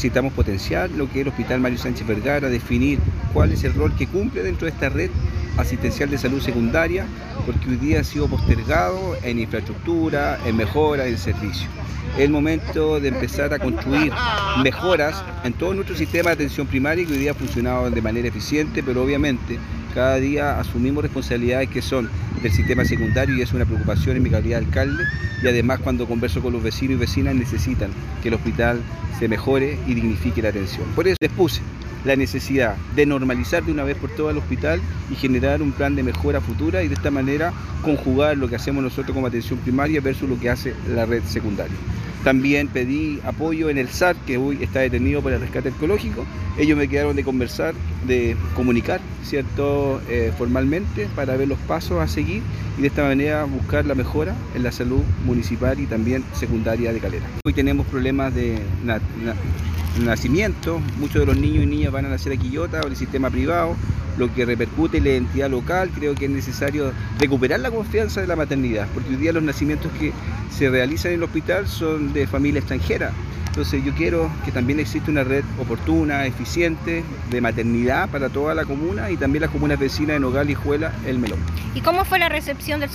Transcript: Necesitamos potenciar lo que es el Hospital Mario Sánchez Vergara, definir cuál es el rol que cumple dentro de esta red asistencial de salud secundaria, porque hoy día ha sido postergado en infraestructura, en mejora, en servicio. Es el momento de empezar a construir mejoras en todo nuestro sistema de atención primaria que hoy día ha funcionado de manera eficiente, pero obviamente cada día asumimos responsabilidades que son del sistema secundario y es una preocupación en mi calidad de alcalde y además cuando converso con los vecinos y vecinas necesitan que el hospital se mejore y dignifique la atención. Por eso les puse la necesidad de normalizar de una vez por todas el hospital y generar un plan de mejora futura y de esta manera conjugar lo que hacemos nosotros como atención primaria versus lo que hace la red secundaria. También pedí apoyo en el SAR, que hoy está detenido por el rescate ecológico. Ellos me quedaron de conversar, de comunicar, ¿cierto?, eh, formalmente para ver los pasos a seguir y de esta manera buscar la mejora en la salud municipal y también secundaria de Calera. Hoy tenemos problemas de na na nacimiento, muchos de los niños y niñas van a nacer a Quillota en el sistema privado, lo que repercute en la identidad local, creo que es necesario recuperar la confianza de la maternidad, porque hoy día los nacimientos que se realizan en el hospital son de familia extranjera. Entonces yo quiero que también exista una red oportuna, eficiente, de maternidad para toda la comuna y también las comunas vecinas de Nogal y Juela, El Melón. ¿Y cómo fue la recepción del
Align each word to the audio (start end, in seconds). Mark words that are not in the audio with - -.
Necesitamos 0.00 0.32
potenciar 0.32 0.90
lo 0.92 1.10
que 1.10 1.20
es 1.20 1.26
el 1.26 1.28
Hospital 1.28 1.60
Mario 1.60 1.76
Sánchez 1.76 2.06
Vergara, 2.06 2.48
definir 2.48 2.98
cuál 3.34 3.52
es 3.52 3.64
el 3.64 3.74
rol 3.74 3.94
que 3.94 4.06
cumple 4.06 4.42
dentro 4.42 4.64
de 4.64 4.72
esta 4.72 4.88
red 4.88 5.10
asistencial 5.58 6.08
de 6.08 6.16
salud 6.16 6.40
secundaria, 6.40 7.04
porque 7.44 7.68
hoy 7.68 7.76
día 7.76 8.00
ha 8.00 8.04
sido 8.04 8.26
postergado 8.26 9.18
en 9.22 9.40
infraestructura, 9.40 10.38
en 10.46 10.56
mejora, 10.56 11.06
en 11.06 11.18
servicio. 11.18 11.68
Es 12.16 12.20
el 12.20 12.30
momento 12.30 12.98
de 12.98 13.08
empezar 13.08 13.52
a 13.52 13.58
construir 13.58 14.10
mejoras 14.64 15.22
en 15.44 15.52
todo 15.52 15.74
nuestro 15.74 15.94
sistema 15.94 16.30
de 16.30 16.34
atención 16.36 16.66
primaria 16.66 17.04
que 17.04 17.12
hoy 17.12 17.18
día 17.18 17.32
ha 17.32 17.34
funcionado 17.34 17.90
de 17.90 18.00
manera 18.00 18.26
eficiente, 18.26 18.82
pero 18.82 19.02
obviamente 19.02 19.58
cada 19.94 20.16
día 20.16 20.58
asumimos 20.58 21.02
responsabilidades 21.02 21.68
que 21.68 21.82
son 21.82 22.08
del 22.40 22.52
sistema 22.52 22.86
secundario 22.86 23.36
y 23.36 23.42
es 23.42 23.52
una 23.52 23.66
preocupación 23.66 24.16
en 24.16 24.22
mi 24.22 24.30
calidad 24.30 24.60
de 24.60 24.64
alcalde 24.64 25.04
y 25.42 25.46
además 25.46 25.80
cuando 25.80 26.06
converso 26.06 26.40
con 26.40 26.54
los 26.54 26.62
vecinos 26.62 26.94
y 26.94 27.00
vecinas 27.00 27.34
necesitan 27.34 27.90
que 28.22 28.28
el 28.28 28.34
hospital 28.34 28.80
se 29.20 29.28
mejore 29.28 29.78
y 29.86 29.94
dignifique 29.94 30.40
la 30.40 30.48
atención. 30.48 30.86
Por 30.96 31.06
eso 31.06 31.18
les 31.20 31.30
puse 31.30 31.60
la 32.06 32.16
necesidad 32.16 32.76
de 32.96 33.04
normalizar 33.04 33.62
de 33.62 33.70
una 33.70 33.84
vez 33.84 33.98
por 33.98 34.08
todas 34.10 34.32
el 34.32 34.38
hospital 34.38 34.80
y 35.10 35.14
generar 35.14 35.60
un 35.60 35.72
plan 35.72 35.94
de 35.94 36.02
mejora 36.02 36.40
futura 36.40 36.82
y 36.82 36.88
de 36.88 36.94
esta 36.94 37.10
manera 37.10 37.52
conjugar 37.82 38.38
lo 38.38 38.48
que 38.48 38.56
hacemos 38.56 38.82
nosotros 38.82 39.14
como 39.14 39.26
atención 39.26 39.58
primaria 39.58 40.00
versus 40.00 40.26
lo 40.26 40.40
que 40.40 40.48
hace 40.48 40.74
la 40.88 41.04
red 41.04 41.22
secundaria. 41.24 41.76
También 42.24 42.68
pedí 42.68 43.18
apoyo 43.24 43.70
en 43.70 43.78
el 43.78 43.88
SAR, 43.88 44.14
que 44.26 44.36
hoy 44.36 44.58
está 44.60 44.80
detenido 44.80 45.22
por 45.22 45.32
el 45.32 45.40
rescate 45.40 45.70
ecológico. 45.70 46.26
Ellos 46.58 46.76
me 46.76 46.88
quedaron 46.88 47.16
de 47.16 47.24
conversar, 47.24 47.74
de 48.06 48.36
comunicar, 48.54 49.00
¿cierto?, 49.24 50.02
eh, 50.10 50.32
formalmente 50.36 51.08
para 51.16 51.36
ver 51.36 51.48
los 51.48 51.58
pasos 51.60 52.00
a 52.00 52.08
seguir 52.08 52.42
y 52.76 52.82
de 52.82 52.88
esta 52.88 53.02
manera 53.04 53.44
buscar 53.44 53.86
la 53.86 53.94
mejora 53.94 54.34
en 54.54 54.62
la 54.62 54.72
salud 54.72 55.00
municipal 55.24 55.80
y 55.80 55.86
también 55.86 56.22
secundaria 56.34 56.92
de 56.92 57.00
Calera. 57.00 57.26
Hoy 57.44 57.54
tenemos 57.54 57.86
problemas 57.86 58.34
de 58.34 58.58
na 59.98 60.04
na 60.04 60.10
nacimiento, 60.12 60.80
muchos 60.98 61.20
de 61.20 61.26
los 61.26 61.36
niños 61.36 61.64
y 61.64 61.66
niñas 61.66 61.92
van 61.92 62.06
a 62.06 62.08
nacer 62.08 62.32
a 62.32 62.36
Quillota 62.36 62.80
en 62.80 62.88
el 62.88 62.96
sistema 62.96 63.30
privado, 63.30 63.76
lo 64.18 64.32
que 64.32 64.44
repercute 64.44 64.98
en 64.98 65.04
la 65.04 65.10
identidad 65.10 65.50
local, 65.50 65.90
creo 65.94 66.14
que 66.14 66.26
es 66.26 66.30
necesario 66.30 66.92
recuperar 67.18 67.60
la 67.60 67.70
confianza 67.70 68.20
de 68.20 68.26
la 68.26 68.36
maternidad, 68.36 68.86
porque 68.92 69.10
hoy 69.10 69.16
día 69.16 69.32
los 69.32 69.42
nacimientos 69.42 69.90
que 69.98 70.12
se 70.50 70.68
realizan 70.68 71.12
en 71.12 71.18
el 71.18 71.22
hospital 71.24 71.66
son 71.66 72.12
de 72.12 72.26
familia 72.26 72.58
extranjera. 72.58 73.12
Entonces 73.50 73.84
yo 73.84 73.92
quiero 73.94 74.30
que 74.44 74.52
también 74.52 74.78
exista 74.78 75.10
una 75.10 75.24
red 75.24 75.42
oportuna, 75.60 76.24
eficiente, 76.24 77.02
de 77.30 77.40
maternidad 77.40 78.08
para 78.08 78.28
toda 78.28 78.54
la 78.54 78.64
comuna 78.64 79.10
y 79.10 79.16
también 79.16 79.42
las 79.42 79.50
comunas 79.50 79.78
vecinas 79.78 80.14
de 80.14 80.20
Nogal 80.20 80.48
y 80.50 80.54
Juela, 80.54 80.92
El 81.04 81.18
Melón. 81.18 81.40
¿Y 81.74 81.80
cómo 81.80 82.04
fue 82.04 82.18
la 82.20 82.28
recepción 82.28 82.78
del 82.78 82.88